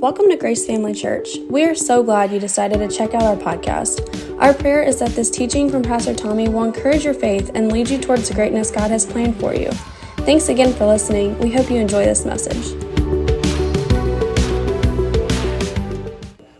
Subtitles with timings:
[0.00, 1.38] Welcome to Grace Family Church.
[1.50, 4.40] We are so glad you decided to check out our podcast.
[4.40, 7.90] Our prayer is that this teaching from Pastor Tommy will encourage your faith and lead
[7.90, 9.72] you towards the greatness God has planned for you.
[10.18, 11.36] Thanks again for listening.
[11.40, 12.80] We hope you enjoy this message.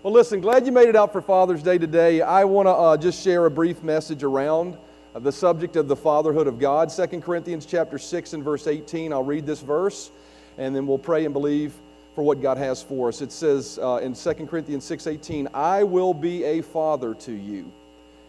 [0.03, 2.21] Well, listen, glad you made it out for Father's Day today.
[2.23, 4.77] I want to uh, just share a brief message around
[5.15, 6.91] uh, the subject of the fatherhood of God.
[6.91, 9.13] 2 Corinthians chapter 6 and verse 18.
[9.13, 10.11] I'll read this verse
[10.57, 11.73] and then we'll pray and believe
[12.19, 13.23] for what God has for us.
[13.23, 17.71] It says uh, in 2 Corinthians 6:18, "I will be a father to you,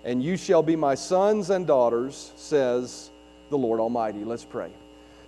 [0.04, 3.10] and you shall be my sons and daughters," says
[3.50, 4.24] the Lord Almighty.
[4.24, 4.70] Let's pray.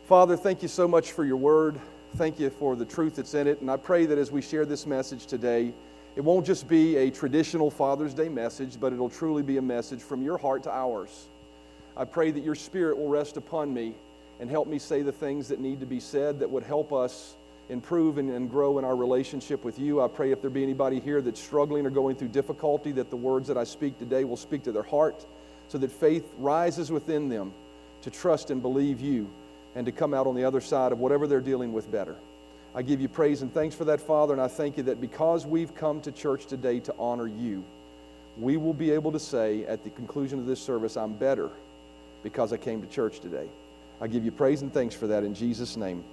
[0.06, 1.80] Father, thank you so much for your word.
[2.18, 4.68] Thank you for the truth that's in it, and I pray that as we share
[4.68, 5.74] this message today,
[6.16, 10.02] it won't just be a traditional Father's Day message, but it'll truly be a message
[10.04, 11.30] from your heart to ours.
[11.98, 13.96] I pray that your spirit will rest upon me
[14.40, 17.38] and help me say the things that need to be said that would help us
[17.72, 20.02] improve and, and grow in our relationship with you.
[20.02, 23.16] I pray if there be anybody here that's struggling or going through difficulty, that the
[23.16, 25.26] words that I speak today will speak to their heart
[25.70, 27.54] so that faith rises within them
[28.02, 29.30] to trust and believe you
[29.74, 32.16] and to come out on the other side of whatever they're dealing with better.
[32.76, 35.46] I give you praise and thanks for that, Father, and I thank you that because
[35.46, 37.64] we've come to church today to honor you,
[38.38, 41.50] we will be able to say at the conclusion of this service, I'm better
[42.22, 43.48] because I came to church today.
[44.02, 46.04] I give you praise and thanks for that in Jesus' name.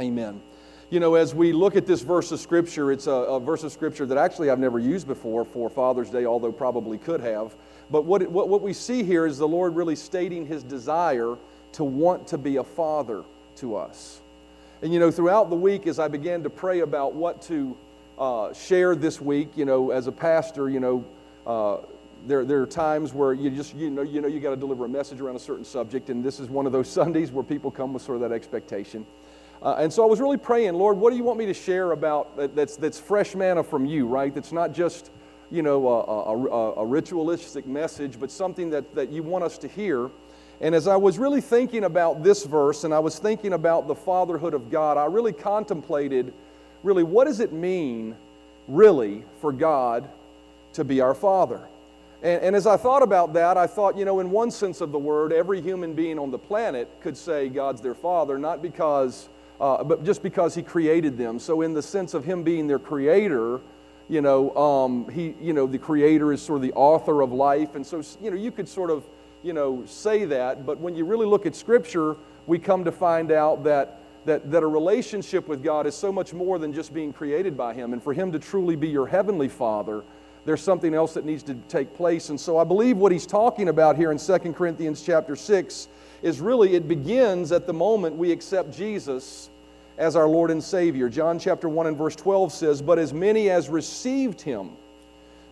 [0.00, 0.40] Amen
[0.90, 3.72] you know, as we look at this verse of Scripture, it's a, a, verse of
[3.72, 7.54] Scripture that actually I've never used before for Father's Day, although probably could have.
[7.90, 11.36] But what, what, what we see here is the Lord really stating his desire
[11.72, 13.24] to want to be a father
[13.56, 14.20] to us.
[14.82, 17.76] And, you know, throughout the week, as I began to pray about what to
[18.18, 21.04] uh, share this week, you know, as a pastor, you know,
[21.46, 21.78] uh,
[22.26, 24.84] there, there are times where you just, you know, you know, you got to deliver
[24.84, 27.70] a message around a certain subject, and this is one of those Sundays where people
[27.70, 29.06] come with sort of that expectation.
[29.64, 31.92] Uh, and so I was really praying, Lord, what do you want me to share
[31.92, 34.34] about that, that's, that's fresh manna from you, right?
[34.34, 35.10] That's not just,
[35.50, 39.68] you know, a, a, a, ritualistic message, but something that, that you want us to
[39.68, 40.10] hear.
[40.60, 43.94] And as I was really thinking about this verse and I was thinking about the
[43.94, 46.34] fatherhood of God, I really contemplated,
[46.82, 48.16] really, what does it mean,
[48.68, 50.06] really, for God
[50.74, 51.62] to be our Father?
[52.22, 54.92] And, and, as I thought about that, I thought, you know, in one sense of
[54.92, 59.30] the word, every human being on the planet could say God's their Father, not because
[59.64, 61.38] uh, but just because he created them.
[61.38, 63.62] So, in the sense of him being their creator,
[64.10, 67.74] you know, um, he, you know, the creator is sort of the author of life.
[67.74, 69.04] And so, you know, you could sort of,
[69.42, 70.66] you know, say that.
[70.66, 74.62] But when you really look at Scripture, we come to find out that, that, that
[74.62, 77.94] a relationship with God is so much more than just being created by him.
[77.94, 80.04] And for him to truly be your heavenly Father,
[80.44, 82.28] there's something else that needs to take place.
[82.28, 85.88] And so I believe what he's talking about here in 2 Corinthians chapter 6
[86.20, 89.48] is really, it begins at the moment we accept Jesus
[89.98, 91.08] as our Lord and Savior.
[91.08, 94.72] John chapter 1 and verse 12 says, But as many as received him,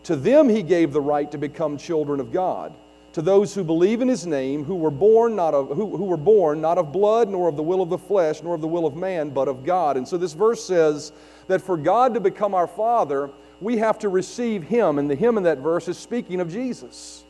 [0.05, 2.75] to them he gave the right to become children of God.
[3.13, 6.17] To those who believe in his name, who were born not of who, who were
[6.17, 8.87] born not of blood, nor of the will of the flesh, nor of the will
[8.87, 9.99] of man, but of God.
[9.99, 11.13] And so this verse says
[11.47, 14.99] that for God to become our Father, we have to receive him.
[14.99, 17.25] And the him in that verse is speaking of Jesus.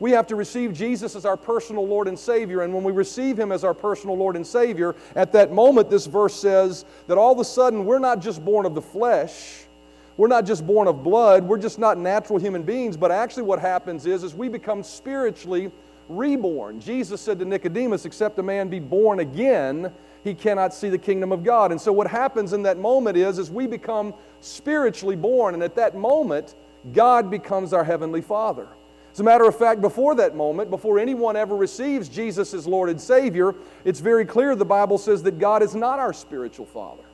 [0.00, 2.62] We have to receive Jesus as our personal Lord and Savior.
[2.62, 6.06] And when we receive Him as our personal Lord and Savior, at that moment, this
[6.06, 9.64] verse says that all of a sudden we're not just born of the flesh.
[10.16, 11.44] We're not just born of blood.
[11.44, 12.96] We're just not natural human beings.
[12.96, 15.72] But actually, what happens is, is we become spiritually
[16.08, 16.80] reborn.
[16.80, 21.32] Jesus said to Nicodemus, Except a man be born again, he cannot see the kingdom
[21.32, 21.72] of God.
[21.72, 25.54] And so, what happens in that moment is, is we become spiritually born.
[25.54, 26.54] And at that moment,
[26.92, 28.68] God becomes our heavenly Father.
[29.14, 32.88] As a matter of fact, before that moment, before anyone ever receives Jesus as Lord
[32.88, 33.54] and Savior,
[33.84, 37.04] it's very clear the Bible says that God is not our spiritual Father.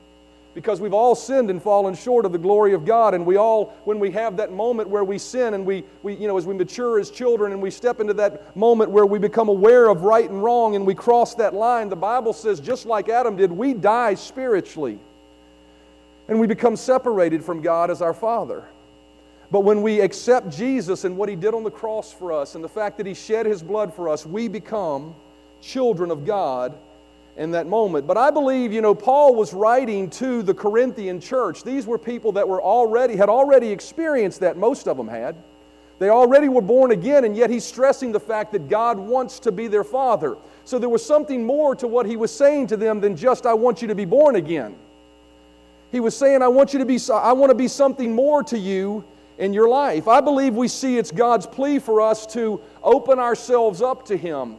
[0.55, 3.75] Because we've all sinned and fallen short of the glory of God, and we all,
[3.83, 6.55] when we have that moment where we sin and we, we, you know, as we
[6.55, 10.27] mature as children and we step into that moment where we become aware of right
[10.27, 13.75] and wrong and we cross that line, the Bible says, just like Adam did, we
[13.75, 14.97] die spiritually.
[16.27, 18.65] And we become separated from God as our Father.
[19.51, 22.63] But when we accept Jesus and what he did on the cross for us and
[22.63, 25.13] the fact that he shed his blood for us, we become
[25.61, 26.77] children of God
[27.35, 28.07] in that moment.
[28.07, 31.63] But I believe, you know, Paul was writing to the Corinthian church.
[31.63, 35.35] These were people that were already had already experienced that most of them had.
[35.99, 39.51] They already were born again and yet he's stressing the fact that God wants to
[39.51, 40.37] be their father.
[40.63, 43.53] So there was something more to what he was saying to them than just I
[43.53, 44.75] want you to be born again.
[45.91, 48.57] He was saying I want you to be I want to be something more to
[48.57, 49.03] you
[49.37, 50.07] in your life.
[50.07, 54.57] I believe we see it's God's plea for us to open ourselves up to Him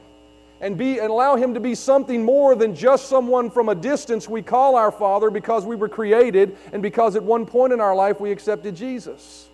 [0.60, 4.28] and, be, and allow Him to be something more than just someone from a distance
[4.28, 7.94] we call our Father because we were created and because at one point in our
[7.94, 9.48] life we accepted Jesus.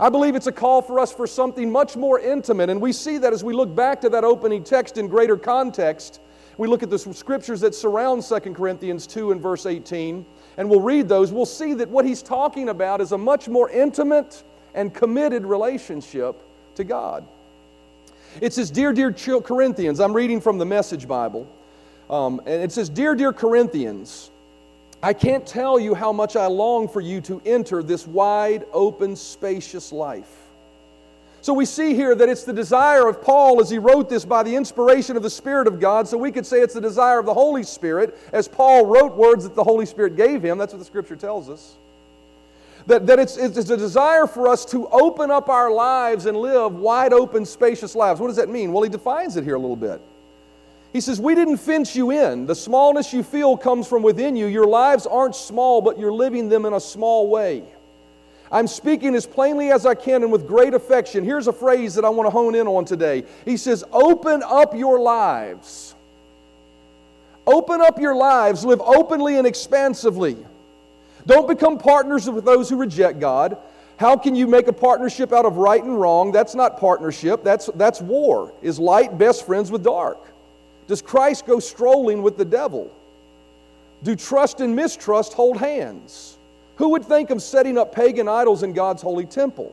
[0.00, 3.18] I believe it's a call for us for something much more intimate, and we see
[3.18, 6.20] that as we look back to that opening text in greater context.
[6.58, 10.26] We look at the scriptures that surround 2 Corinthians 2 and verse 18,
[10.56, 11.32] and we'll read those.
[11.32, 14.42] We'll see that what he's talking about is a much more intimate
[14.74, 16.36] and committed relationship
[16.76, 17.26] to God.
[18.40, 21.46] It says, Dear, dear Corinthians, I'm reading from the Message Bible,
[22.08, 24.30] um, and it says, Dear, dear Corinthians,
[25.02, 29.16] I can't tell you how much I long for you to enter this wide, open,
[29.16, 30.41] spacious life.
[31.42, 34.44] So we see here that it's the desire of Paul as he wrote this by
[34.44, 36.06] the inspiration of the Spirit of God.
[36.06, 39.42] So we could say it's the desire of the Holy Spirit as Paul wrote words
[39.42, 40.56] that the Holy Spirit gave him.
[40.56, 41.74] That's what the Scripture tells us.
[42.86, 46.74] That, that it's, it's a desire for us to open up our lives and live
[46.74, 48.20] wide open, spacious lives.
[48.20, 48.72] What does that mean?
[48.72, 50.00] Well, he defines it here a little bit.
[50.92, 52.46] He says, We didn't fence you in.
[52.46, 54.46] The smallness you feel comes from within you.
[54.46, 57.64] Your lives aren't small, but you're living them in a small way.
[58.52, 61.24] I'm speaking as plainly as I can and with great affection.
[61.24, 63.24] Here's a phrase that I want to hone in on today.
[63.46, 65.94] He says, Open up your lives.
[67.46, 68.62] Open up your lives.
[68.62, 70.36] Live openly and expansively.
[71.24, 73.56] Don't become partners with those who reject God.
[73.96, 76.30] How can you make a partnership out of right and wrong?
[76.30, 78.52] That's not partnership, that's, that's war.
[78.60, 80.18] Is light best friends with dark?
[80.88, 82.92] Does Christ go strolling with the devil?
[84.02, 86.36] Do trust and mistrust hold hands?
[86.82, 89.72] Who would think of setting up pagan idols in God's holy temple?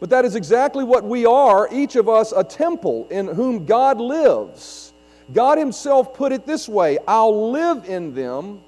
[0.00, 4.00] But that is exactly what we are, each of us a temple in whom God
[4.00, 4.92] lives.
[5.32, 8.60] God Himself put it this way I'll live in them,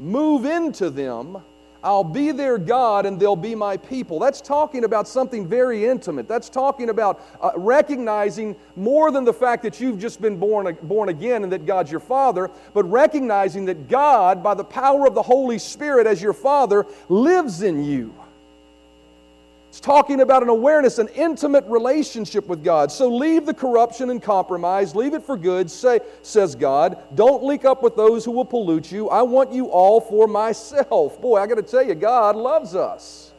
[0.00, 1.38] move into them,
[1.86, 4.18] I'll be their God and they'll be my people.
[4.18, 6.26] That's talking about something very intimate.
[6.26, 11.10] That's talking about uh, recognizing more than the fact that you've just been born, born
[11.10, 15.22] again and that God's your Father, but recognizing that God, by the power of the
[15.22, 18.12] Holy Spirit as your Father, lives in you.
[19.76, 22.90] It's talking about an awareness, an intimate relationship with God.
[22.90, 26.96] So leave the corruption and compromise, leave it for good, say, says God.
[27.14, 29.10] Don't link up with those who will pollute you.
[29.10, 31.20] I want you all for myself.
[31.20, 33.34] Boy, I got to tell you, God loves us.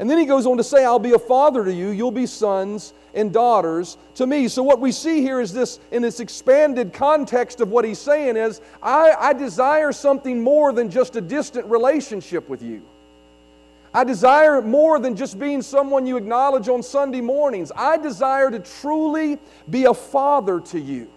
[0.00, 2.26] And then he goes on to say, I'll be a father to you, you'll be
[2.26, 4.48] sons and daughters to me.
[4.48, 8.36] So, what we see here is this in this expanded context of what he's saying
[8.36, 12.82] is, I, I desire something more than just a distant relationship with you.
[13.96, 17.72] I desire more than just being someone you acknowledge on Sunday mornings.
[17.74, 19.38] I desire to truly
[19.70, 21.10] be a father to you.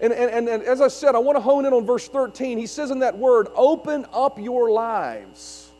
[0.00, 2.58] And, and, and, as I said, I want to hone in on verse 13.
[2.58, 5.72] He says in that word, open up your lives.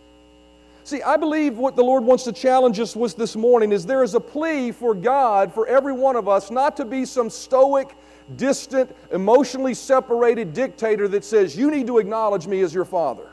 [0.83, 4.03] See, I believe what the Lord wants to challenge us with this morning is there
[4.03, 7.95] is a plea for God, for every one of us, not to be some stoic,
[8.35, 13.29] distant, emotionally separated dictator that says, You need to acknowledge me as your father.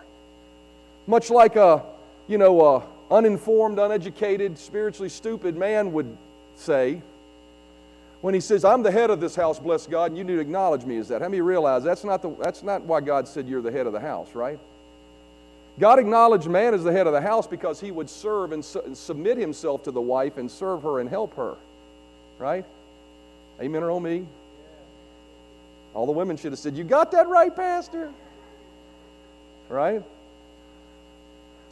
[1.07, 1.94] Much like a
[2.27, 6.17] you know, uninformed, uneducated, spiritually stupid man would
[6.55, 7.01] say
[8.21, 10.39] when he says, I'm the head of this house, bless God, and you need to
[10.39, 11.21] acknowledge me as that.
[11.21, 13.93] How many realize that's not, the, that's not why God said you're the head of
[13.93, 14.59] the house, right?
[15.77, 18.81] God acknowledged man as the head of the house because he would serve and, su-
[18.81, 21.55] and submit himself to the wife and serve her and help her,
[22.39, 22.65] right?
[23.61, 24.25] Amen or oh me?
[25.93, 28.11] All the women should have said, You got that right, Pastor?
[29.69, 30.01] Right?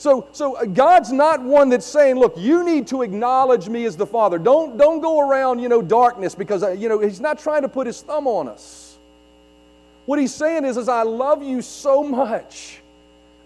[0.03, 3.95] So, so uh, God's not one that's saying, look, you need to acknowledge me as
[3.95, 4.37] the Father.
[4.37, 7.69] Don't, don't go around, you know, darkness because, uh, you know, He's not trying to
[7.69, 8.97] put His thumb on us.
[10.05, 12.81] What He's saying is, is I love you so much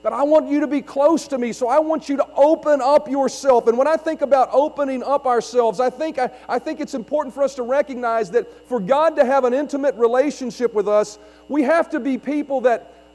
[0.01, 1.53] that I want you to be close to me.
[1.53, 3.67] So I want you to open up yourself.
[3.67, 7.35] And when I think about opening up ourselves, I think, I, I think it's important
[7.35, 11.61] for us to recognize that for God to have an intimate relationship with us, we
[11.61, 13.06] have to be people that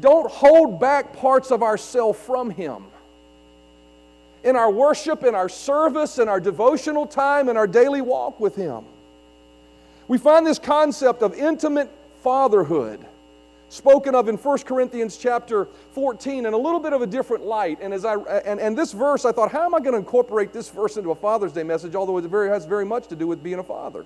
[0.00, 2.84] don't hold back parts of ourself from Him.
[4.42, 8.56] In our worship, in our service, in our devotional time, in our daily walk with
[8.56, 8.84] Him.
[10.08, 11.90] We find this concept of intimate
[12.22, 13.04] fatherhood
[13.70, 17.78] spoken of in 1 Corinthians chapter 14 in a little bit of a different light.
[17.80, 20.52] And, as I, and, and this verse, I thought, how am I going to incorporate
[20.52, 23.26] this verse into a Father's Day message, although it very, has very much to do
[23.26, 24.04] with being a father?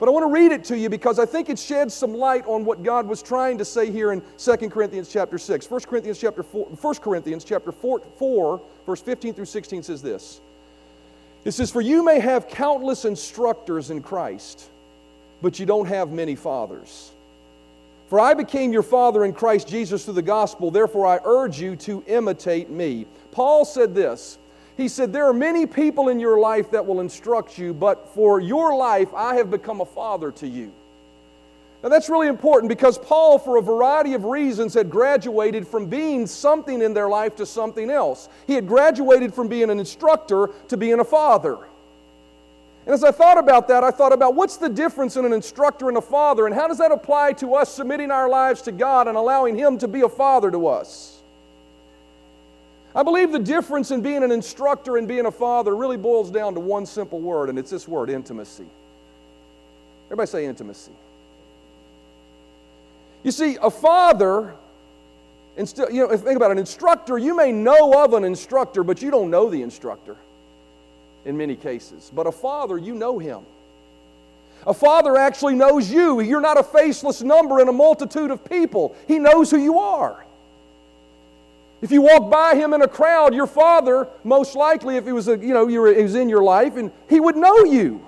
[0.00, 2.46] But I want to read it to you because I think it sheds some light
[2.46, 5.70] on what God was trying to say here in 2 Corinthians chapter 6.
[5.70, 10.40] 1 Corinthians chapter 4, 1 Corinthians chapter 4, 4, verse 15 through 16 says this.
[11.44, 14.70] It says, For you may have countless instructors in Christ,
[15.42, 17.12] but you don't have many fathers.
[18.08, 21.76] For I became your father in Christ Jesus through the gospel, therefore I urge you
[21.76, 23.06] to imitate me.
[23.32, 24.38] Paul said this
[24.80, 28.40] he said, There are many people in your life that will instruct you, but for
[28.40, 30.72] your life, I have become a father to you.
[31.82, 36.26] Now, that's really important because Paul, for a variety of reasons, had graduated from being
[36.26, 38.28] something in their life to something else.
[38.46, 41.56] He had graduated from being an instructor to being a father.
[42.84, 45.88] And as I thought about that, I thought about what's the difference in an instructor
[45.88, 49.08] and a father, and how does that apply to us submitting our lives to God
[49.08, 51.19] and allowing Him to be a father to us?
[52.94, 56.54] I believe the difference in being an instructor and being a father really boils down
[56.54, 58.66] to one simple word, and it's this word intimacy.
[60.06, 60.92] Everybody say intimacy.
[63.22, 64.54] You see, a father,
[65.56, 68.82] and still, you know, think about it, an instructor, you may know of an instructor,
[68.82, 70.16] but you don't know the instructor
[71.24, 72.10] in many cases.
[72.12, 73.42] But a father, you know him.
[74.66, 76.20] A father actually knows you.
[76.20, 78.96] You're not a faceless number in a multitude of people.
[79.06, 80.24] He knows who you are.
[81.82, 85.28] If you walk by him in a crowd, your father, most likely, if he was,
[85.28, 88.04] a, you know, you were, he was in your life, and he would know you,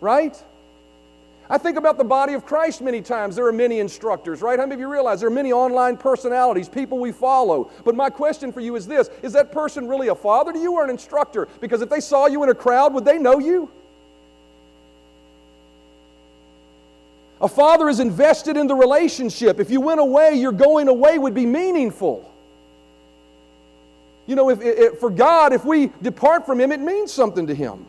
[0.00, 0.36] right?
[1.48, 3.36] I think about the body of Christ many times.
[3.36, 4.58] There are many instructors, right?
[4.58, 7.70] How many of you realize there are many online personalities, people we follow?
[7.84, 10.72] But my question for you is this Is that person really a father to you
[10.72, 11.46] or an instructor?
[11.60, 13.70] Because if they saw you in a crowd, would they know you?
[17.40, 19.60] A father is invested in the relationship.
[19.60, 22.33] If you went away, your going away would be meaningful.
[24.26, 27.54] You know, if, if, for God, if we depart from Him, it means something to
[27.54, 27.86] Him.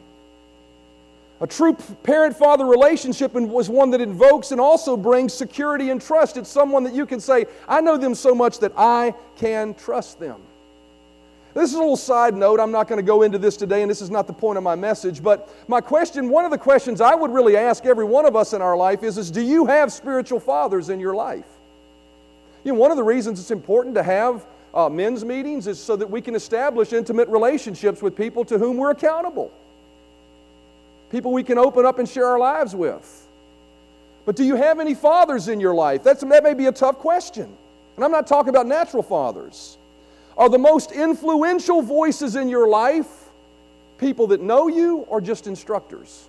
[1.42, 1.74] A true
[2.04, 6.38] parent father relationship was one that invokes and also brings security and trust.
[6.38, 10.20] It's someone that you can say, I know them so much that I can trust
[10.20, 10.42] them.
[11.54, 12.60] This is a little side note.
[12.60, 14.64] I'm not going to go into this today, and this is not the point of
[14.64, 15.24] my message.
[15.24, 18.54] But my question, one of the questions I would really ask every one of us
[18.54, 21.48] in our life is, is do you have spiritual fathers in your life?
[22.66, 25.96] You know, one of the reasons it's important to have uh, men's meetings is so
[25.96, 29.52] that we can establish intimate relationships with people to whom we're accountable
[31.16, 33.28] people we can open up and share our lives with.
[34.26, 36.04] But do you have any fathers in your life?
[36.04, 37.56] That's, that may be a tough question.
[37.96, 39.78] And I'm not talking about natural fathers.
[40.38, 43.08] Are the most influential voices in your life
[43.98, 46.28] people that know you or just instructors?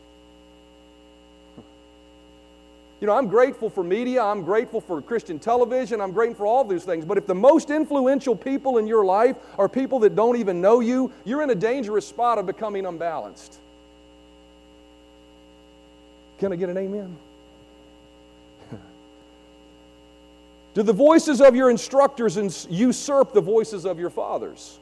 [3.00, 6.64] You know, I'm grateful for media, I'm grateful for Christian television, I'm grateful for all
[6.64, 7.04] these things.
[7.04, 10.80] But if the most influential people in your life are people that don't even know
[10.80, 13.58] you, you're in a dangerous spot of becoming unbalanced.
[16.38, 17.16] Can I get an amen?
[20.74, 24.78] Do the voices of your instructors usurp the voices of your fathers?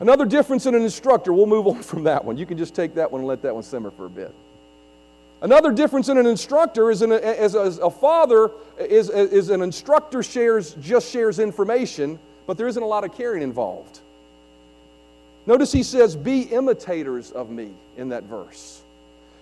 [0.00, 2.38] Another difference in an instructor, we'll move on from that one.
[2.38, 4.34] You can just take that one and let that one simmer for a bit.
[5.42, 10.22] Another difference in an instructor is, an, as, as a father is, is an instructor
[10.22, 14.00] shares just shares information, but there isn't a lot of caring involved.
[15.46, 18.82] Notice he says, "Be imitators of me" in that verse.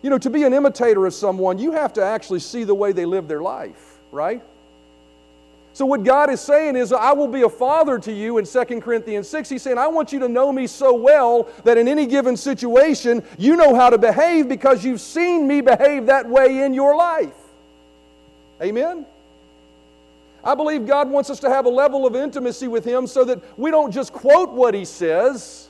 [0.00, 2.92] You know, to be an imitator of someone, you have to actually see the way
[2.92, 4.40] they live their life, right?
[5.72, 8.64] So, what God is saying is, I will be a father to you in 2
[8.80, 9.48] Corinthians 6.
[9.48, 13.22] He's saying, I want you to know me so well that in any given situation,
[13.38, 17.34] you know how to behave because you've seen me behave that way in your life.
[18.60, 19.06] Amen?
[20.42, 23.40] I believe God wants us to have a level of intimacy with Him so that
[23.58, 25.68] we don't just quote what He says,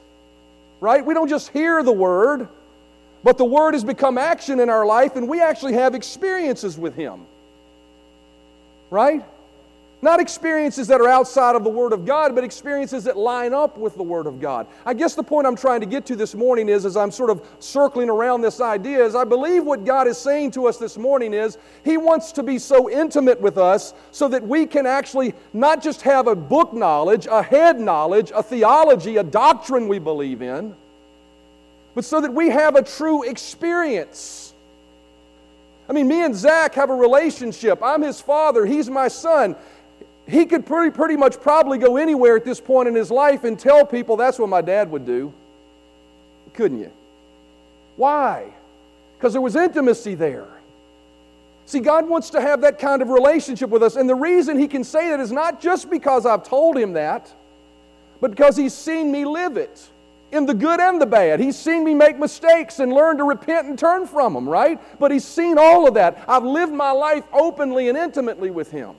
[0.80, 1.04] right?
[1.04, 2.48] We don't just hear the Word,
[3.24, 6.94] but the Word has become action in our life, and we actually have experiences with
[6.94, 7.26] Him.
[8.90, 9.24] Right?
[10.00, 13.76] Not experiences that are outside of the Word of God, but experiences that line up
[13.76, 14.68] with the Word of God.
[14.86, 17.30] I guess the point I'm trying to get to this morning is, as I'm sort
[17.30, 20.96] of circling around this idea, is I believe what God is saying to us this
[20.96, 25.34] morning is He wants to be so intimate with us so that we can actually
[25.52, 30.42] not just have a book knowledge, a head knowledge, a theology, a doctrine we believe
[30.42, 30.74] in
[31.98, 34.54] but so that we have a true experience.
[35.88, 37.82] I mean, me and Zach have a relationship.
[37.82, 39.56] I'm his father, he's my son.
[40.28, 43.58] He could pretty, pretty much probably go anywhere at this point in his life and
[43.58, 45.32] tell people that's what my dad would do.
[46.52, 46.92] Couldn't you?
[47.96, 48.52] Why?
[49.16, 50.46] Because there was intimacy there.
[51.64, 53.96] See, God wants to have that kind of relationship with us.
[53.96, 57.32] And the reason He can say that is not just because I've told Him that,
[58.20, 59.88] but because He's seen me live it
[60.30, 61.40] in the good and the bad.
[61.40, 64.78] He's seen me make mistakes and learn to repent and turn from them, right?
[64.98, 66.22] But He's seen all of that.
[66.28, 68.94] I've lived my life openly and intimately with Him.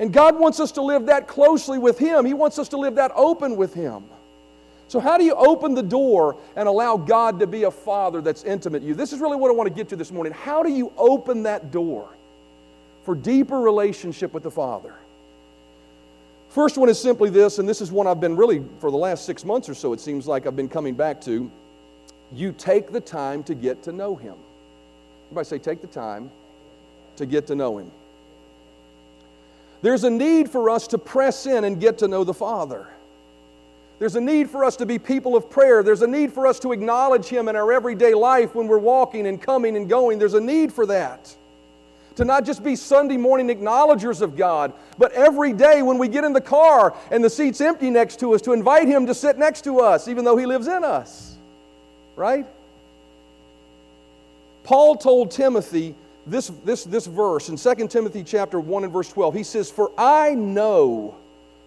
[0.00, 2.24] And God wants us to live that closely with Him.
[2.24, 4.04] He wants us to live that open with Him.
[4.88, 8.42] So, how do you open the door and allow God to be a father that's
[8.42, 8.94] intimate to you?
[8.94, 10.32] This is really what I want to get to this morning.
[10.32, 12.08] How do you open that door
[13.04, 14.94] for deeper relationship with the Father?
[16.48, 19.26] First one is simply this, and this is one I've been really, for the last
[19.26, 21.50] six months or so, it seems like I've been coming back to.
[22.32, 24.34] You take the time to get to know Him.
[25.26, 26.30] Everybody say, take the time
[27.16, 27.90] to get to know Him.
[29.82, 32.86] There's a need for us to press in and get to know the Father.
[33.98, 35.82] There's a need for us to be people of prayer.
[35.82, 39.26] There's a need for us to acknowledge Him in our everyday life when we're walking
[39.26, 40.18] and coming and going.
[40.18, 41.34] There's a need for that.
[42.16, 46.24] To not just be Sunday morning acknowledgers of God, but every day when we get
[46.24, 49.38] in the car and the seat's empty next to us, to invite Him to sit
[49.38, 51.36] next to us, even though He lives in us.
[52.16, 52.46] Right?
[54.64, 55.94] Paul told Timothy
[56.30, 59.34] this, this, this verse in 2 Timothy chapter 1 and verse 12.
[59.34, 61.16] He says, For I know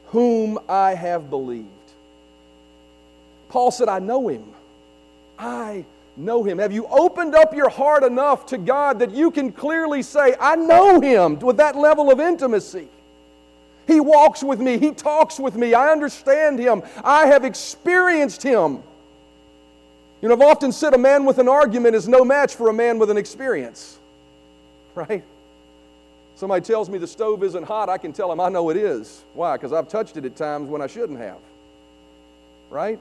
[0.07, 1.67] whom I have believed.
[3.49, 4.45] Paul said, I know him.
[5.37, 6.59] I know him.
[6.59, 10.55] Have you opened up your heart enough to God that you can clearly say, I
[10.55, 12.87] know him with that level of intimacy?
[13.85, 18.81] He walks with me, he talks with me, I understand him, I have experienced him.
[20.21, 22.73] You know, I've often said a man with an argument is no match for a
[22.73, 23.99] man with an experience,
[25.09, 25.23] right?
[26.35, 29.23] Somebody tells me the stove isn't hot, I can tell him I know it is.
[29.33, 29.55] Why?
[29.55, 31.37] Because I've touched it at times when I shouldn't have,
[32.69, 32.99] right?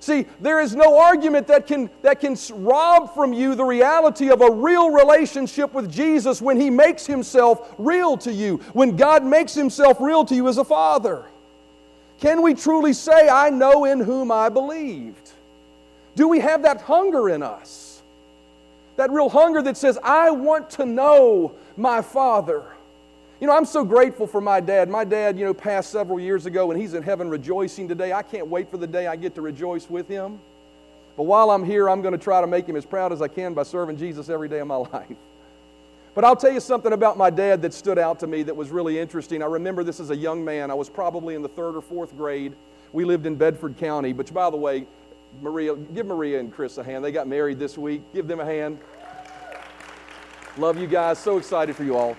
[0.00, 4.42] See, there is no argument that can, that can rob from you the reality of
[4.42, 9.54] a real relationship with Jesus when He makes Himself real to you, when God makes
[9.54, 11.24] Himself real to you as a Father.
[12.20, 15.32] Can we truly say, I know in whom I believed?
[16.14, 17.85] Do we have that hunger in us?
[18.96, 22.64] That real hunger that says, I want to know my Father.
[23.40, 24.88] You know, I'm so grateful for my dad.
[24.88, 28.12] My dad, you know, passed several years ago and he's in heaven rejoicing today.
[28.12, 30.38] I can't wait for the day I get to rejoice with him.
[31.16, 33.28] But while I'm here, I'm going to try to make him as proud as I
[33.28, 35.16] can by serving Jesus every day of my life.
[36.14, 38.70] But I'll tell you something about my dad that stood out to me that was
[38.70, 39.42] really interesting.
[39.42, 40.70] I remember this as a young man.
[40.70, 42.54] I was probably in the third or fourth grade.
[42.94, 44.86] We lived in Bedford County, which, by the way,
[45.40, 47.04] Maria, give Maria and Chris a hand.
[47.04, 48.02] They got married this week.
[48.12, 48.78] Give them a hand.
[50.56, 51.18] Love you guys.
[51.18, 52.16] So excited for you all.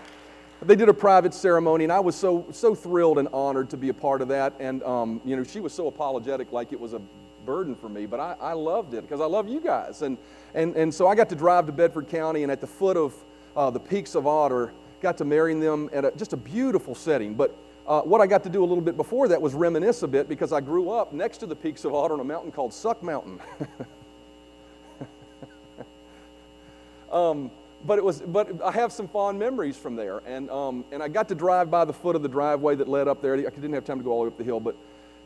[0.62, 3.90] They did a private ceremony, and I was so, so thrilled and honored to be
[3.90, 4.54] a part of that.
[4.60, 7.02] And, um, you know, she was so apologetic, like it was a
[7.46, 10.02] burden for me, but I, I loved it because I love you guys.
[10.02, 10.18] And,
[10.54, 13.14] and, and so I got to drive to Bedford County, and at the foot of
[13.56, 17.36] uh, the Peaks of Otter, got to marry them at a, just a beautiful setting.
[17.36, 17.56] But
[17.88, 20.28] uh, what I got to do a little bit before that was reminisce a bit
[20.28, 23.02] because I grew up next to the Peaks of Otter on a mountain called Suck
[23.02, 23.40] Mountain.
[27.12, 27.50] um,
[27.86, 30.22] but it was but i have some fond memories from there.
[30.26, 33.08] And, um, and i got to drive by the foot of the driveway that led
[33.08, 33.36] up there.
[33.36, 34.76] I didn't have time to go all the way up the hill but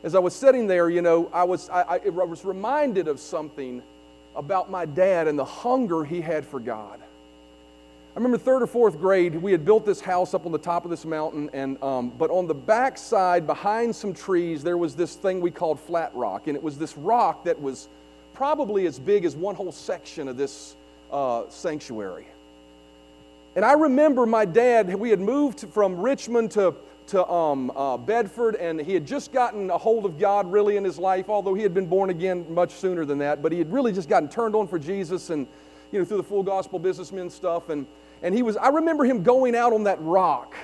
[0.02, 3.82] as i was sitting there you know i was I, I, was reminded of something
[4.34, 7.00] about my dad and the hunger he had for god
[8.14, 10.84] i remember third or fourth grade we had built this house up on the top
[10.84, 14.94] of this mountain and um, but on the back side behind some trees there was
[14.94, 17.88] this thing we called flat rock and it was this rock that was
[18.34, 20.76] probably as big as one whole section of this
[21.10, 22.26] uh, sanctuary
[23.54, 26.74] and I remember my dad, we had moved from Richmond to,
[27.08, 30.84] to um, uh, Bedford, and he had just gotten a hold of God really in
[30.84, 33.42] his life, although he had been born again much sooner than that.
[33.42, 35.46] But he had really just gotten turned on for Jesus and,
[35.92, 37.68] you know, through the full gospel businessmen stuff.
[37.68, 37.86] And,
[38.22, 40.54] and he was, I remember him going out on that rock.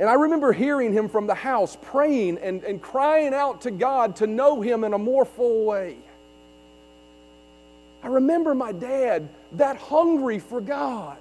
[0.00, 4.16] And I remember hearing him from the house praying and, and crying out to God
[4.16, 5.96] to know him in a more full way.
[8.02, 11.16] I remember my dad that hungry for God.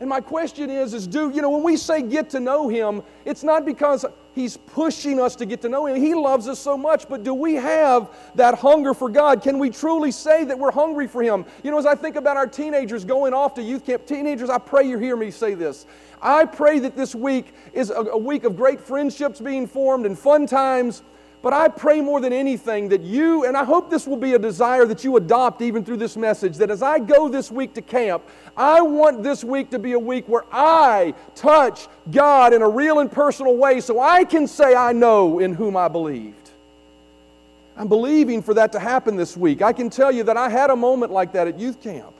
[0.00, 3.02] And my question is, is do, you know, when we say get to know him,
[3.24, 5.96] it's not because he's pushing us to get to know him.
[5.96, 9.42] He loves us so much, but do we have that hunger for God?
[9.42, 11.44] Can we truly say that we're hungry for him?
[11.62, 14.58] You know, as I think about our teenagers going off to youth camp, teenagers, I
[14.58, 15.86] pray you hear me say this.
[16.22, 20.18] I pray that this week is a, a week of great friendships being formed and
[20.18, 21.02] fun times
[21.42, 24.38] but I pray more than anything that you, and I hope this will be a
[24.38, 27.82] desire that you adopt even through this message, that as I go this week to
[27.82, 28.22] camp,
[28.56, 32.98] I want this week to be a week where I touch God in a real
[32.98, 36.50] and personal way so I can say I know in whom I believed.
[37.76, 39.62] I'm believing for that to happen this week.
[39.62, 42.12] I can tell you that I had a moment like that at youth camp.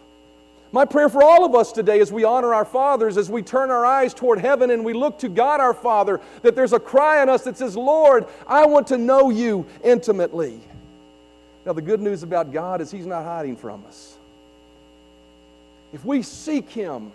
[0.73, 3.71] My prayer for all of us today as we honor our fathers, as we turn
[3.71, 7.23] our eyes toward heaven and we look to God our Father, that there's a cry
[7.23, 10.61] in us that says, Lord, I want to know you intimately.
[11.67, 14.17] Now, the good news about God is He's not hiding from us.
[15.93, 17.11] If we seek Him,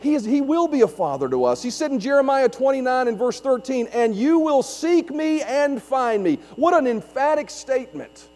[0.00, 1.62] he, is, he will be a father to us.
[1.62, 6.24] He said in Jeremiah 29 and verse 13, And you will seek me and find
[6.24, 6.36] me.
[6.56, 8.28] What an emphatic statement.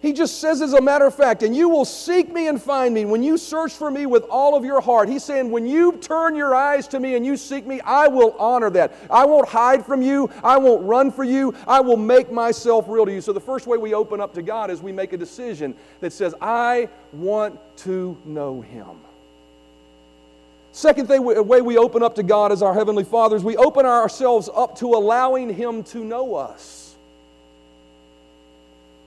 [0.00, 2.94] He just says, as a matter of fact, and you will seek me and find
[2.94, 5.08] me when you search for me with all of your heart.
[5.08, 8.36] He's saying, when you turn your eyes to me and you seek me, I will
[8.38, 8.94] honor that.
[9.10, 10.30] I won't hide from you.
[10.44, 11.52] I won't run for you.
[11.66, 13.20] I will make myself real to you.
[13.20, 16.12] So, the first way we open up to God is we make a decision that
[16.12, 19.00] says, I want to know Him.
[20.70, 23.84] Second thing, way we open up to God as our Heavenly Father is we open
[23.84, 26.87] ourselves up to allowing Him to know us.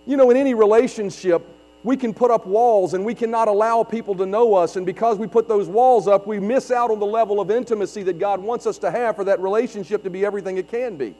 [0.05, 1.45] You know, in any relationship,
[1.83, 4.75] we can put up walls and we cannot allow people to know us.
[4.75, 8.03] And because we put those walls up, we miss out on the level of intimacy
[8.03, 11.15] that God wants us to have for that relationship to be everything it can be.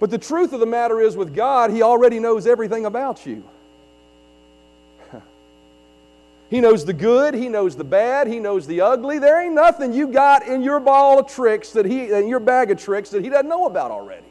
[0.00, 3.44] But the truth of the matter is, with God, He already knows everything about you.
[6.50, 9.18] he knows the good, He knows the bad, He knows the ugly.
[9.18, 12.72] There ain't nothing you got in your ball of tricks that He, in your bag
[12.72, 14.26] of tricks that He doesn't know about already.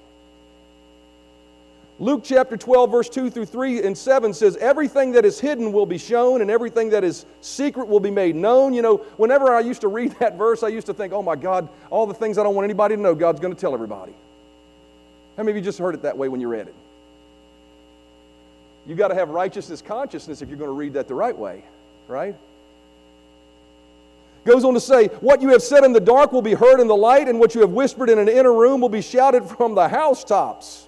[2.00, 5.86] Luke chapter 12, verse 2 through 3 and 7 says, Everything that is hidden will
[5.86, 8.74] be shown, and everything that is secret will be made known.
[8.74, 11.36] You know, whenever I used to read that verse, I used to think, oh my
[11.36, 14.14] God, all the things I don't want anybody to know, God's going to tell everybody.
[15.38, 16.76] How many of you just heard it that way when you read it?
[18.86, 21.64] You've got to have righteousness consciousness if you're going to read that the right way,
[22.08, 22.36] right?
[24.46, 26.88] Goes on to say, What you have said in the dark will be heard in
[26.88, 29.76] the light, and what you have whispered in an inner room will be shouted from
[29.76, 30.88] the housetops.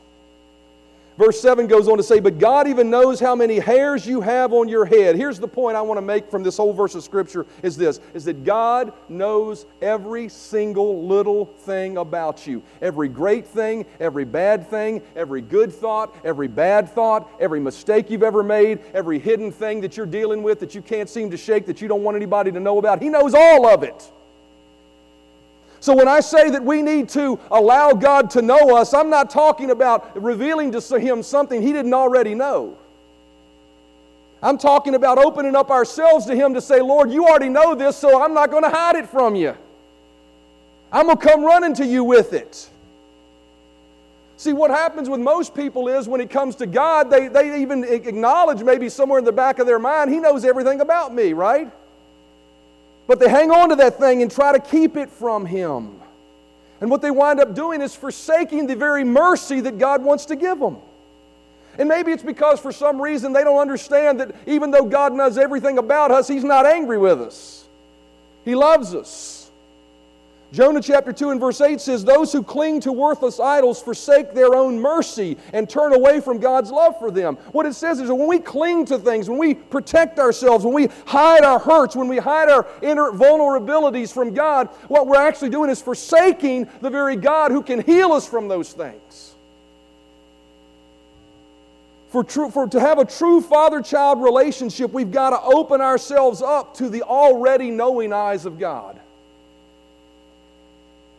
[1.18, 4.52] Verse 7 goes on to say, But God even knows how many hairs you have
[4.52, 5.16] on your head.
[5.16, 8.02] Here's the point I want to make from this whole verse of Scripture is this,
[8.14, 12.62] is that God knows every single little thing about you.
[12.82, 18.24] Every great thing, every bad thing, every good thought, every bad thought, every mistake you've
[18.24, 21.66] ever made, every hidden thing that you're dealing with that you can't seem to shake,
[21.68, 23.02] that you don't want anybody to know about.
[23.02, 24.12] He knows all of it.
[25.86, 29.30] So when I say that we need to allow God to know us, I'm not
[29.30, 32.76] talking about revealing to Him something He didn't already know.
[34.42, 37.98] I'm talking about opening up ourselves to Him to say, Lord, you already know this,
[37.98, 39.56] so I'm not going to hide it from you.
[40.92, 42.68] I'm going to come running to you with it.
[44.38, 47.84] See, what happens with most people is when it comes to God, they, they even
[47.84, 51.72] acknowledge maybe somewhere in the back of their mind, He knows everything about me, right?
[53.08, 56.00] But they hang on to that thing and try to keep it from Him.
[56.82, 60.36] And what they wind up doing is forsaking the very mercy that God wants to
[60.36, 60.78] give them.
[61.78, 65.38] And maybe it's because for some reason they don't understand that even though God knows
[65.38, 67.68] everything about us, He's not angry with us.
[68.44, 69.35] He loves us.
[70.56, 74.56] Jonah chapter 2 and verse 8 says, Those who cling to worthless idols forsake their
[74.56, 77.36] own mercy and turn away from God's love for them.
[77.52, 80.88] What it says is when we cling to things, when we protect ourselves, when we
[81.06, 85.70] hide our hurts, when we hide our inner vulnerabilities from God, what we're actually doing
[85.70, 89.36] is forsaking the very God who can heal us from those things.
[92.08, 96.42] For, true, for to have a true father child relationship, we've got to open ourselves
[96.42, 99.02] up to the already knowing eyes of God.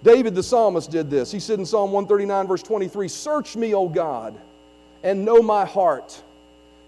[0.02, 1.32] David the psalmist did this.
[1.32, 4.38] He said in Psalm 139, verse 23 Search me, O God,
[5.02, 6.22] and know my heart.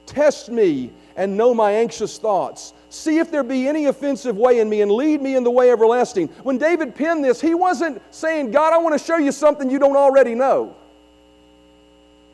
[0.07, 2.73] Test me and know my anxious thoughts.
[2.91, 5.71] See if there be any offensive way in me and lead me in the way
[5.71, 6.29] everlasting.
[6.43, 9.79] When David penned this, he wasn't saying, God, I want to show you something you
[9.79, 10.75] don't already know.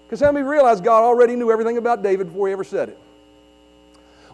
[0.06, 2.98] Because how many realize God already knew everything about David before he ever said it?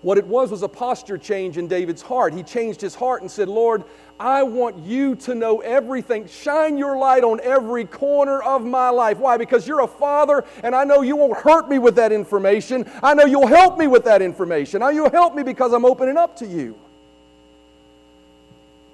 [0.03, 2.33] What it was was a posture change in David's heart.
[2.33, 3.85] He changed his heart and said, Lord,
[4.19, 6.27] I want you to know everything.
[6.27, 9.19] Shine your light on every corner of my life.
[9.19, 9.37] Why?
[9.37, 12.91] Because you're a father, and I know you won't hurt me with that information.
[13.03, 14.83] I know you'll help me with that information.
[14.83, 16.79] I know you'll help me because I'm opening up to you.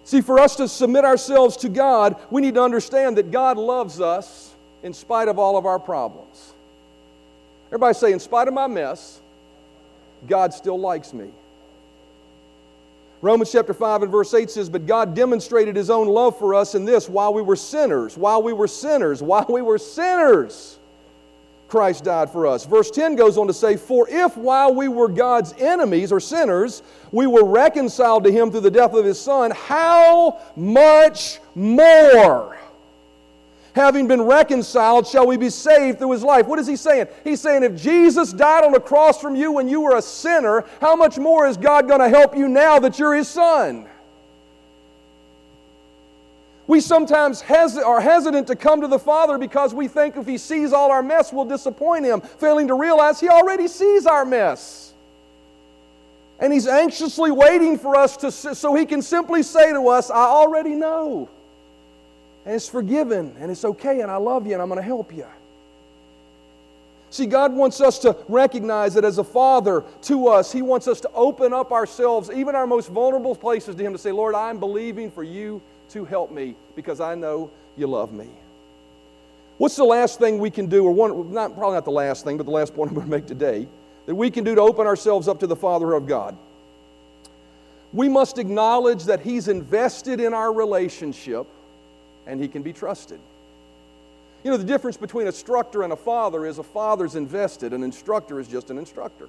[0.04, 4.00] See, for us to submit ourselves to God, we need to understand that God loves
[4.00, 6.52] us in spite of all of our problems.
[7.68, 9.20] Everybody say, in spite of my mess,
[10.26, 11.30] God still likes me.
[13.22, 16.74] Romans chapter 5 and verse 8 says, But God demonstrated his own love for us
[16.74, 20.78] in this while we were sinners, while we were sinners, while we were sinners,
[21.68, 22.64] Christ died for us.
[22.64, 26.82] Verse 10 goes on to say, For if while we were God's enemies or sinners,
[27.10, 32.56] we were reconciled to him through the death of his Son, how much more?
[33.76, 36.46] Having been reconciled, shall we be saved through his life.
[36.46, 37.08] What is he saying?
[37.22, 40.64] He's saying, if Jesus died on the cross from you when you were a sinner,
[40.80, 43.86] how much more is God going to help you now that you're his son?
[46.66, 50.36] We sometimes hes- are hesitant to come to the Father because we think if He
[50.36, 54.94] sees all our mess, we'll disappoint Him, failing to realize He already sees our mess.
[56.40, 60.24] And He's anxiously waiting for us to, so He can simply say to us, I
[60.24, 61.28] already know
[62.46, 65.12] and it's forgiven and it's okay and I love you and I'm going to help
[65.12, 65.26] you.
[67.10, 71.00] See, God wants us to recognize that as a father to us, He wants us
[71.00, 74.58] to open up ourselves, even our most vulnerable places, to Him to say, Lord, I'm
[74.58, 78.28] believing for you to help me because I know you love me.
[79.58, 82.36] What's the last thing we can do, or one, not, probably not the last thing,
[82.36, 83.66] but the last point I'm going to make today,
[84.04, 86.36] that we can do to open ourselves up to the Father of God?
[87.92, 91.46] We must acknowledge that He's invested in our relationship
[92.26, 93.20] and He can be trusted.
[94.44, 97.82] You know, the difference between a instructor and a father is a father's invested, an
[97.82, 99.28] instructor is just an instructor.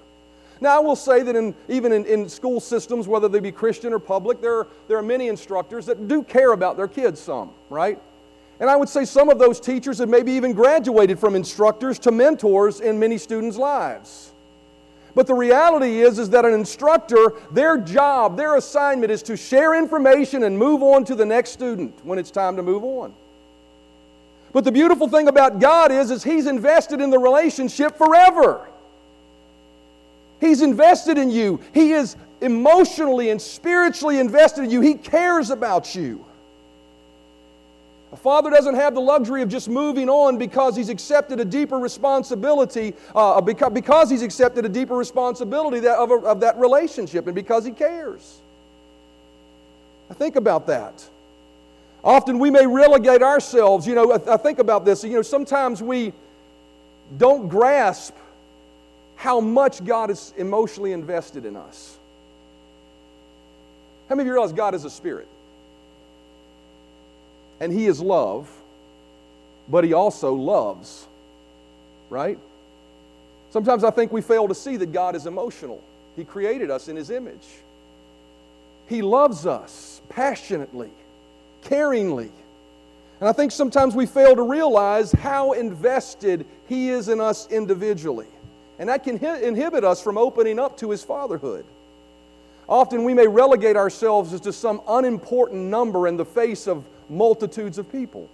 [0.60, 3.94] Now, I will say that in, even in, in school systems, whether they be Christian
[3.94, 7.52] or public, there are, there are many instructors that do care about their kids some,
[7.70, 8.00] right?
[8.60, 12.12] And I would say some of those teachers have maybe even graduated from instructors to
[12.12, 14.32] mentors in many students' lives.
[15.18, 19.74] But the reality is, is that an instructor, their job, their assignment is to share
[19.74, 23.16] information and move on to the next student when it's time to move on.
[24.54, 28.68] But the beautiful thing about God is, is He's invested in the relationship forever.
[30.40, 31.62] He's invested in you.
[31.74, 34.82] He is emotionally and spiritually invested in you.
[34.82, 36.27] He cares about you.
[38.18, 41.78] A father doesn't have the luxury of just moving on because he's accepted a deeper
[41.78, 47.28] responsibility, uh, because, because he's accepted a deeper responsibility that, of, a, of that relationship
[47.28, 48.40] and because he cares.
[50.10, 51.08] I think about that.
[52.04, 53.86] Often we may relegate ourselves.
[53.86, 55.04] You know, I think about this.
[55.04, 56.12] You know, sometimes we
[57.20, 58.16] don't grasp
[59.16, 61.96] how much God is emotionally invested in us.
[64.10, 65.28] How many of you realize God is a spirit?
[67.60, 68.50] And He is love,
[69.68, 71.08] but He also loves,
[72.10, 72.38] right?
[73.50, 75.82] Sometimes I think we fail to see that God is emotional.
[76.16, 77.48] He created us in His image.
[78.88, 80.92] He loves us passionately
[81.64, 82.30] caringly.
[83.20, 88.28] And I think sometimes we fail to realize how invested He is in us individually.
[88.80, 91.66] And that can inhibit us from opening up to His fatherhood.
[92.70, 97.78] Often we may relegate ourselves as to some unimportant number in the face of multitudes
[97.78, 98.30] of people.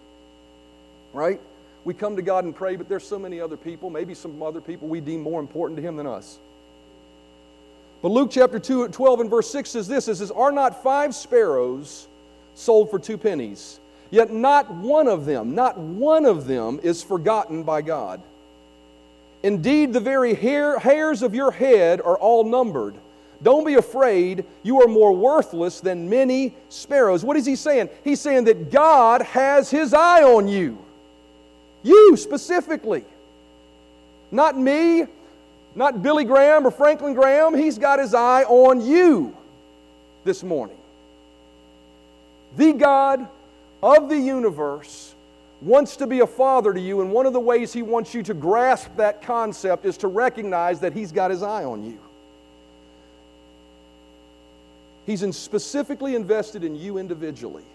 [1.14, 1.40] Right?
[1.86, 4.62] We come to God and pray, but there's so many other people, maybe some other
[4.62, 6.40] people we deem more important to Him than us.
[8.02, 11.16] But Luke chapter 2, 12 and verse 6 says this, it says, Are not five
[11.16, 12.08] sparrows
[12.56, 13.80] sold for two pennies.
[14.12, 18.22] Yet not one of them, not one of them is forgotten by God.
[19.42, 22.96] Indeed, the very hair, hairs of your head are all numbered.
[23.44, 24.46] Don't be afraid.
[24.64, 27.24] You are more worthless than many sparrows.
[27.24, 27.90] What is he saying?
[28.04, 30.78] He's saying that God has his eye on you.
[31.84, 33.04] You specifically.
[34.32, 35.06] Not me,
[35.76, 37.54] not Billy Graham or Franklin Graham.
[37.54, 39.36] He's got his eye on you
[40.24, 40.78] this morning
[42.56, 43.28] the God
[43.82, 45.14] of the universe,
[45.62, 48.24] wants to be a father to you, and one of the ways he wants you
[48.24, 52.00] to grasp that concept is to recognize that he's got his eye on you.
[55.06, 57.66] He's in specifically invested in you individually.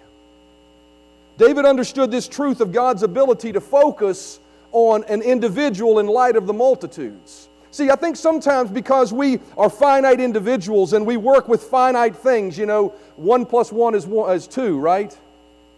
[1.37, 4.41] David understood this truth of God's ability to focus
[4.73, 7.49] on an individual in light of the multitudes.
[7.71, 12.59] See, I think sometimes because we are finite individuals and we work with finite things,
[12.59, 15.17] you know, one plus one is, one, is two, right?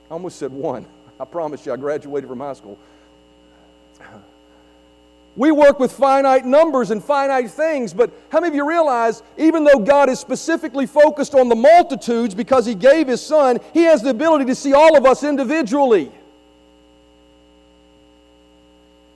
[0.08, 0.86] I almost said one.
[1.20, 2.78] I promise you, I graduated from high school.
[5.40, 9.64] We work with finite numbers and finite things, but how many of you realize even
[9.64, 14.02] though God is specifically focused on the multitudes because He gave His Son, He has
[14.02, 16.12] the ability to see all of us individually?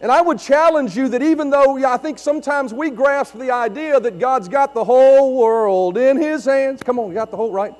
[0.00, 4.00] And I would challenge you that even though I think sometimes we grasp the idea
[4.00, 6.82] that God's got the whole world in His hands.
[6.82, 7.74] Come on, you got the whole, right?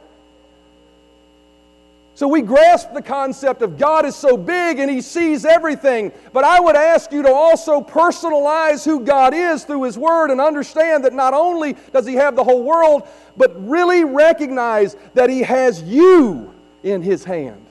[2.16, 6.12] So we grasp the concept of God is so big and He sees everything.
[6.32, 10.40] But I would ask you to also personalize who God is through His Word and
[10.40, 15.42] understand that not only does He have the whole world, but really recognize that He
[15.42, 17.64] has you in His hand.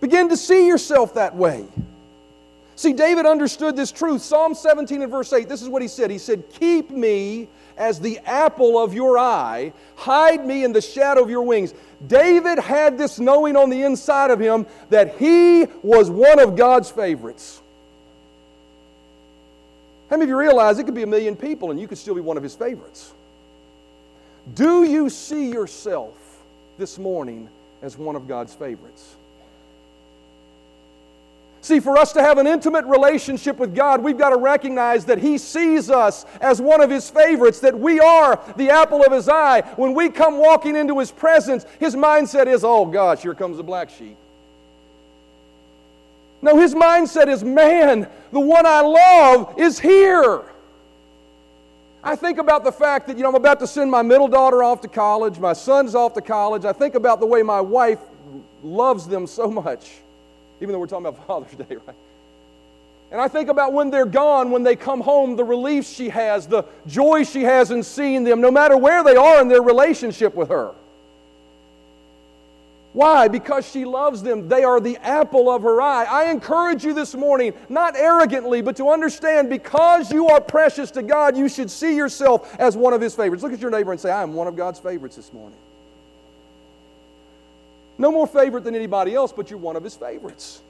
[0.00, 1.66] Begin to see yourself that way.
[2.76, 4.22] See, David understood this truth.
[4.22, 6.12] Psalm 17 and verse 8, this is what he said.
[6.12, 11.22] He said, Keep me as the apple of your eye, hide me in the shadow
[11.22, 11.72] of your wings.
[12.06, 16.90] David had this knowing on the inside of him that he was one of God's
[16.90, 17.60] favorites.
[20.10, 22.14] How many of you realize it could be a million people and you could still
[22.14, 23.12] be one of his favorites?
[24.54, 26.14] Do you see yourself
[26.78, 27.48] this morning
[27.82, 29.16] as one of God's favorites?
[31.60, 35.18] See, for us to have an intimate relationship with God, we've got to recognize that
[35.18, 39.28] He sees us as one of His favorites, that we are the apple of His
[39.28, 39.62] eye.
[39.76, 43.64] When we come walking into His presence, His mindset is, oh gosh, here comes the
[43.64, 44.16] black sheep.
[46.40, 50.42] No, his mindset is man, the one I love is here.
[52.02, 54.62] I think about the fact that, you know, I'm about to send my middle daughter
[54.62, 56.64] off to college, my son's off to college.
[56.64, 57.98] I think about the way my wife
[58.62, 59.96] loves them so much,
[60.60, 61.96] even though we're talking about Father's Day, right?
[63.10, 66.46] And I think about when they're gone, when they come home, the relief she has,
[66.46, 70.34] the joy she has in seeing them, no matter where they are in their relationship
[70.34, 70.74] with her.
[72.92, 73.28] Why?
[73.28, 74.48] Because she loves them.
[74.48, 76.04] They are the apple of her eye.
[76.04, 81.02] I encourage you this morning, not arrogantly, but to understand because you are precious to
[81.02, 83.42] God, you should see yourself as one of His favorites.
[83.42, 85.58] Look at your neighbor and say, I am one of God's favorites this morning.
[87.98, 90.62] No more favorite than anybody else, but you're one of His favorites.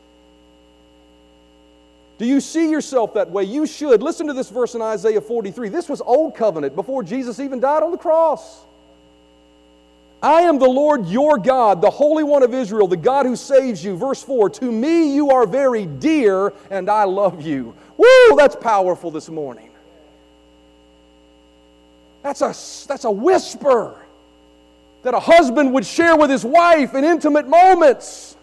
[2.19, 3.45] Do you see yourself that way?
[3.45, 4.03] You should.
[4.03, 5.69] Listen to this verse in Isaiah 43.
[5.69, 8.65] This was Old Covenant before Jesus even died on the cross.
[10.21, 13.85] I am the Lord your God, the Holy One of Israel, the God who saves
[13.85, 13.97] you.
[13.97, 17.75] Verse 4 To me you are very dear, and I love you.
[17.97, 19.71] Woo, that's powerful this morning.
[22.25, 22.53] That's a,
[22.89, 23.97] that's a whisper
[25.03, 28.37] that a husband would share with his wife in intimate moments.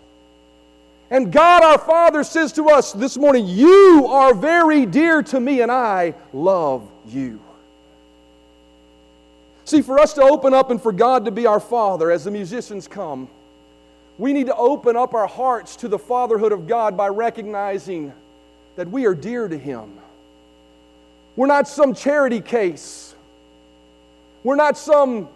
[1.10, 5.62] And God our Father says to us this morning, You are very dear to me,
[5.62, 7.40] and I love you.
[9.66, 12.32] See, for us to open up and for God to be our Father as the
[12.32, 13.28] musicians come,
[14.18, 18.14] we need to open up our hearts to the fatherhood of God by recognizing
[18.76, 20.00] that we are dear to Him.
[21.36, 23.14] We're not some charity case.
[24.44, 25.28] We're not some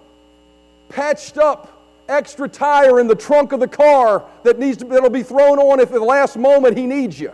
[0.90, 1.76] patched up
[2.08, 5.80] extra tire in the trunk of the car that needs to, that'll be thrown on
[5.80, 7.32] if at the last moment he needs you.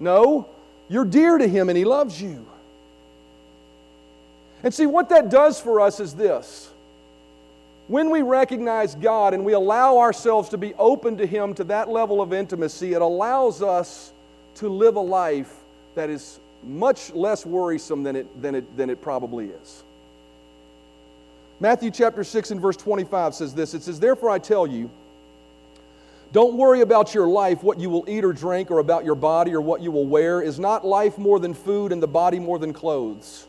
[0.00, 0.48] No,
[0.88, 2.46] you're dear to him and he loves you.
[4.62, 6.70] And see, what that does for us is this.
[7.88, 11.88] When we recognize God and we allow ourselves to be open to Him to that
[11.88, 14.12] level of intimacy, it allows us
[14.56, 15.52] to live a life
[15.96, 19.82] that is much less worrisome than it, than it, than it probably is.
[21.62, 24.90] Matthew chapter 6 and verse 25 says this It says, Therefore I tell you,
[26.32, 29.52] don't worry about your life, what you will eat or drink, or about your body
[29.52, 30.40] or what you will wear.
[30.40, 33.46] Is not life more than food and the body more than clothes?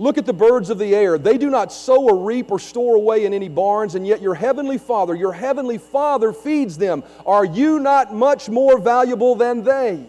[0.00, 1.18] Look at the birds of the air.
[1.18, 4.34] They do not sow or reap or store away in any barns, and yet your
[4.34, 7.04] heavenly Father, your heavenly Father feeds them.
[7.24, 10.04] Are you not much more valuable than they?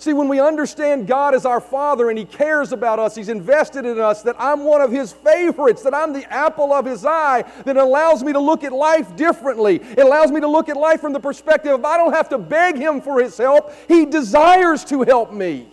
[0.00, 3.84] See, when we understand God as our Father and He cares about us, He's invested
[3.84, 7.44] in us, that I'm one of His favorites, that I'm the apple of His eye,
[7.66, 9.74] that allows me to look at life differently.
[9.76, 12.38] It allows me to look at life from the perspective of I don't have to
[12.38, 15.66] beg Him for His help, He desires to help me.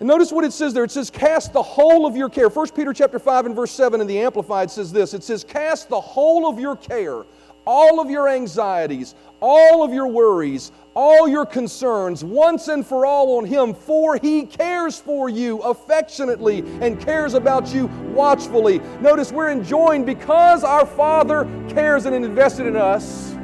[0.00, 0.84] And notice what it says there.
[0.84, 2.50] It says, cast the whole of your care.
[2.50, 5.14] 1 Peter chapter 5 and verse 7 in the Amplified says this.
[5.14, 7.24] It says, cast the whole of your care
[7.68, 13.36] all of your anxieties, all of your worries, all your concerns once and for all
[13.36, 18.78] on Him, for He cares for you affectionately and cares about you watchfully.
[19.02, 23.36] Notice we're enjoined because our Father cares and invested in us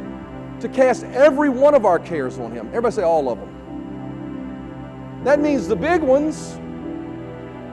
[0.61, 2.69] to cast every one of our cares on Him.
[2.69, 5.23] Everybody say all of them.
[5.23, 6.59] That means the big ones,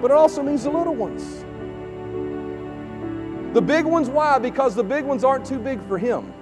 [0.02, 1.46] but it also means the little ones.
[3.54, 4.38] The big ones, why?
[4.38, 6.34] Because the big ones aren't too big for Him.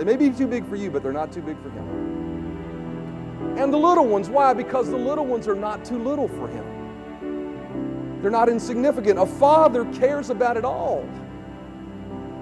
[0.00, 3.58] They may be too big for you, but they're not too big for Him.
[3.58, 4.54] And the little ones, why?
[4.54, 8.22] Because the little ones are not too little for Him.
[8.22, 9.18] They're not insignificant.
[9.18, 11.06] A father cares about it all,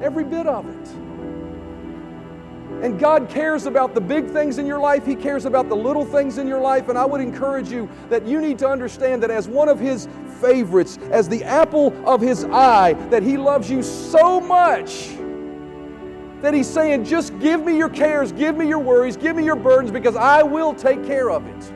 [0.00, 0.88] every bit of it.
[2.84, 5.04] And God cares about the big things in your life.
[5.04, 6.88] He cares about the little things in your life.
[6.88, 10.06] And I would encourage you that you need to understand that as one of His
[10.40, 15.17] favorites, as the apple of His eye, that He loves you so much
[16.42, 19.56] that He's saying, just give me your cares, give me your worries, give me your
[19.56, 21.72] burdens, because I will take care of it.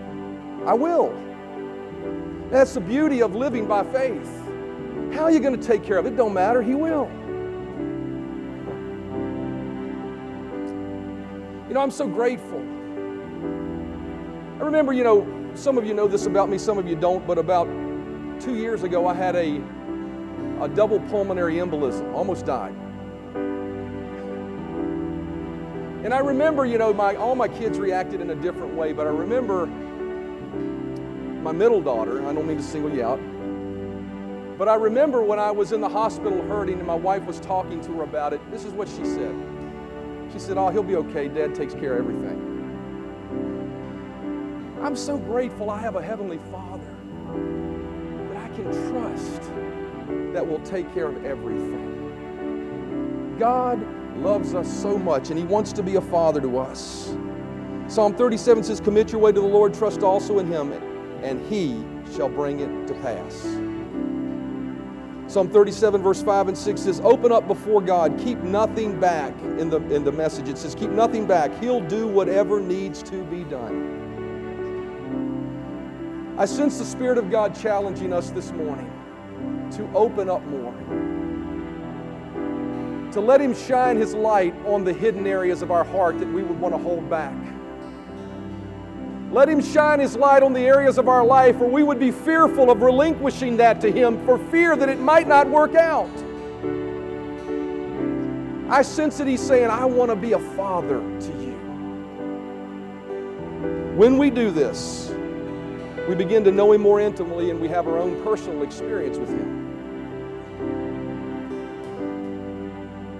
[0.67, 1.13] I will.
[2.51, 4.31] That's the beauty of living by faith.
[5.13, 6.17] How are you going to take care of it?
[6.17, 7.11] Don't matter, He will.
[11.69, 12.59] You know, I'm so grateful.
[14.61, 17.27] I remember, you know, some of you know this about me, some of you don't,
[17.27, 17.67] but about
[18.41, 19.61] two years ago, I had a,
[20.61, 22.75] a double pulmonary embolism, almost died.
[26.05, 29.07] And I remember, you know, my, all my kids reacted in a different way, but
[29.07, 29.67] I remember
[31.43, 33.21] my middle daughter, I don't mean to single you out,
[34.59, 37.81] but I remember when I was in the hospital hurting and my wife was talking
[37.83, 39.35] to her about it, this is what she said.
[40.33, 41.29] She said, Oh, he'll be okay.
[41.29, 42.49] Dad takes care of everything.
[44.83, 46.95] I'm so grateful I have a Heavenly Father
[48.29, 49.43] that I can trust
[50.33, 51.92] that will take care of everything.
[53.43, 53.85] God
[54.19, 57.13] loves us so much and He wants to be a father to us.
[57.89, 60.73] Psalm 37 says, Commit your way to the Lord, trust also in Him,
[61.25, 61.85] and He
[62.15, 63.43] shall bring it to pass.
[65.27, 69.37] Psalm 37, verse 5 and 6 says, Open up before God, keep nothing back.
[69.59, 71.51] In the, in the message, it says, Keep nothing back.
[71.61, 73.99] He'll do whatever needs to be done.
[76.39, 78.89] I sense the Spirit of God challenging us this morning
[79.73, 80.75] to open up more,
[83.13, 86.43] to let Him shine His light on the hidden areas of our heart that we
[86.43, 87.37] would want to hold back.
[89.31, 92.11] Let Him shine His light on the areas of our life where we would be
[92.11, 96.11] fearful of relinquishing that to Him for fear that it might not work out.
[98.69, 101.53] I sense that He's saying, I want to be a father to you.
[103.97, 105.15] When we do this,
[106.09, 109.29] we begin to know Him more intimately and we have our own personal experience with
[109.29, 109.62] Him.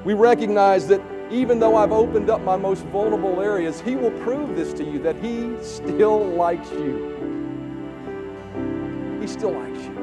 [0.05, 1.01] We recognize that
[1.31, 4.99] even though I've opened up my most vulnerable areas, He will prove this to you
[5.01, 7.09] that He still likes you.
[9.21, 10.03] He still likes you.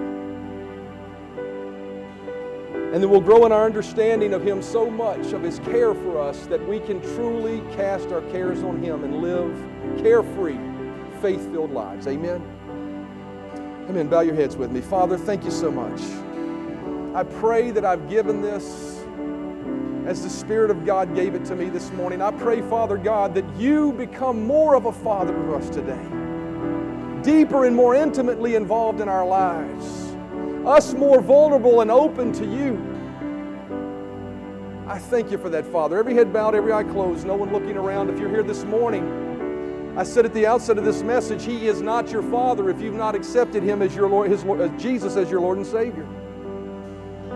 [2.94, 6.20] And then we'll grow in our understanding of Him so much, of His care for
[6.20, 10.58] us, that we can truly cast our cares on Him and live carefree,
[11.22, 12.08] faith filled lives.
[12.08, 12.42] Amen.
[13.90, 14.08] Amen.
[14.08, 14.82] Bow your heads with me.
[14.82, 16.02] Father, thank you so much.
[17.16, 18.99] I pray that I've given this
[20.10, 22.20] as the Spirit of God gave it to me this morning.
[22.20, 26.04] I pray, Father God, that you become more of a Father to us today,
[27.22, 29.86] deeper and more intimately involved in our lives,
[30.66, 32.74] us more vulnerable and open to you.
[34.88, 36.00] I thank you for that, Father.
[36.00, 38.10] Every head bowed, every eye closed, no one looking around.
[38.10, 41.84] If you're here this morning, I said at the outset of this message, He is
[41.84, 45.30] not your Father if you've not accepted Him as your Lord, His, as Jesus as
[45.30, 46.08] your Lord and Savior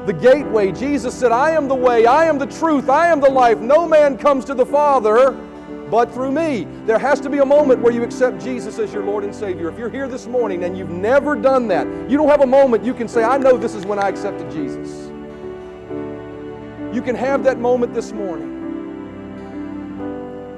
[0.05, 0.71] the gateway.
[0.71, 3.59] Jesus said, I am the way, I am the truth, I am the life.
[3.59, 5.31] No man comes to the Father
[5.89, 6.67] but through me.
[6.85, 9.69] There has to be a moment where you accept Jesus as your Lord and Savior.
[9.69, 12.83] If you're here this morning and you've never done that, you don't have a moment
[12.83, 15.11] you can say, I know this is when I accepted Jesus.
[16.91, 18.49] You can have that moment this morning.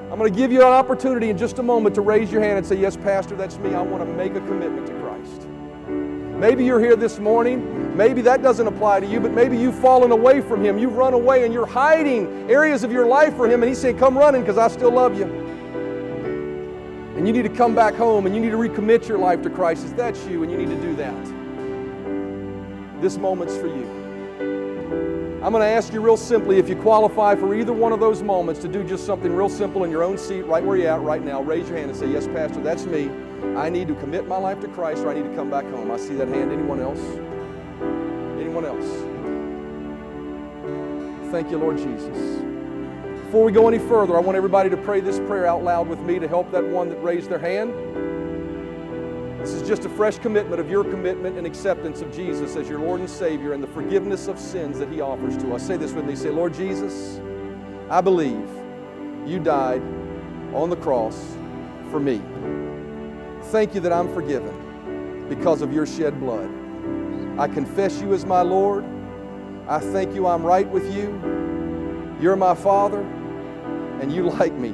[0.10, 2.58] I'm going to give you an opportunity in just a moment to raise your hand
[2.58, 3.74] and say, Yes, Pastor, that's me.
[3.74, 5.50] I want to make a commitment to Christ.
[6.40, 10.12] Maybe you're here this morning Maybe that doesn't apply to you, but maybe you've fallen
[10.12, 10.78] away from Him.
[10.78, 13.98] You've run away and you're hiding areas of your life from Him, and He's saying,
[13.98, 15.24] Come running because I still love you.
[17.16, 19.50] And you need to come back home and you need to recommit your life to
[19.50, 19.86] Christ.
[19.86, 21.26] If that's you, and you need to do that,
[23.02, 23.90] this moment's for you.
[25.42, 28.22] I'm going to ask you real simply if you qualify for either one of those
[28.22, 31.02] moments to do just something real simple in your own seat, right where you're at
[31.02, 31.42] right now.
[31.42, 33.10] Raise your hand and say, Yes, Pastor, that's me.
[33.56, 35.92] I need to commit my life to Christ or I need to come back home.
[35.92, 36.52] I see that hand.
[36.52, 37.00] Anyone else?
[38.56, 39.02] Anyone else?
[41.32, 42.42] Thank you, Lord Jesus.
[43.26, 46.00] Before we go any further, I want everybody to pray this prayer out loud with
[46.00, 47.74] me to help that one that raised their hand.
[49.42, 52.80] This is just a fresh commitment of your commitment and acceptance of Jesus as your
[52.80, 55.66] Lord and Savior and the forgiveness of sins that He offers to us.
[55.66, 56.16] Say this with me.
[56.16, 57.20] Say, Lord Jesus,
[57.90, 58.48] I believe
[59.26, 59.82] you died
[60.54, 61.36] on the cross
[61.92, 62.22] for me.
[63.52, 66.65] Thank you that I'm forgiven because of your shed blood.
[67.38, 68.86] I confess you as my Lord.
[69.68, 71.10] I thank you I'm right with you.
[72.22, 73.02] You're my Father,
[74.02, 74.70] and you like me.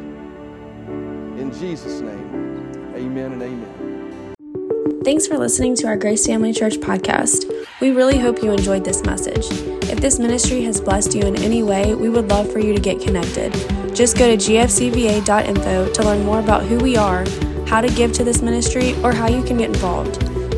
[1.42, 4.36] In Jesus' name, amen and amen.
[5.04, 7.52] Thanks for listening to our Grace Family Church podcast.
[7.82, 9.48] We really hope you enjoyed this message.
[9.90, 12.80] If this ministry has blessed you in any way, we would love for you to
[12.80, 13.52] get connected.
[13.96, 17.26] Just go to gfcva.info to learn more about who we are,
[17.66, 20.31] how to give to this ministry, or how you can get involved.